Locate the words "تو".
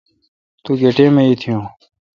0.63-0.71